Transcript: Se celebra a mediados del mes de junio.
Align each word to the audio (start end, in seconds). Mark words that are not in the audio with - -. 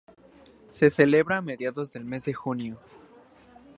Se 0.71 0.89
celebra 0.89 1.37
a 1.37 1.41
mediados 1.43 1.93
del 1.93 2.05
mes 2.05 2.25
de 2.25 2.33
junio. 2.33 2.79